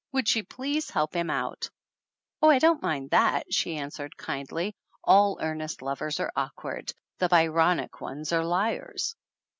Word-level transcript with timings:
Would 0.13 0.27
she 0.27 0.41
please 0.41 0.89
help 0.89 1.13
him 1.13 1.29
out? 1.29 1.69
"Oh, 2.41 2.57
don't 2.57 2.81
mind 2.81 3.11
that," 3.11 3.53
she 3.53 3.77
answered 3.77 4.17
kindly. 4.17 4.75
"All 5.03 5.37
earnest 5.39 5.83
lovers 5.83 6.19
are 6.19 6.33
awkward. 6.35 6.91
The 7.19 7.29
Byronic 7.29 8.01
ones 8.01 8.31
are 8.31 8.43
liars 8.43 9.15